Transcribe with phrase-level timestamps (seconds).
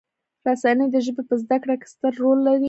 [0.47, 2.59] رسنۍ د ژبې په زده کړې کې ستر رول لري.